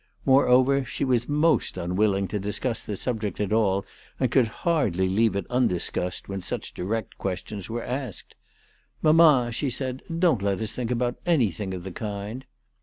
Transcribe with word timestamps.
Moreover, 0.25 0.83
she 0.83 1.05
was 1.05 1.29
most 1.29 1.77
un 1.77 1.95
willing 1.95 2.27
to 2.29 2.39
discuss 2.39 2.83
the 2.83 2.95
subject 2.95 3.39
at 3.39 3.53
all, 3.53 3.85
and 4.19 4.31
could 4.31 4.47
hardly 4.65 5.07
leave 5.07 5.35
it 5.35 5.45
undiscussed 5.47 6.27
when 6.27 6.41
such 6.41 6.73
direct 6.73 7.19
questions 7.19 7.69
were 7.69 7.83
asked." 7.85 8.33
Mamma," 9.03 9.51
she 9.51 9.69
said, 9.69 10.01
"don't 10.17 10.41
let 10.41 10.59
us 10.59 10.71
think 10.73 10.89
about 10.89 11.19
anything 11.27 11.71
of 11.71 11.83
the 11.83 11.91
kind." 11.91 12.45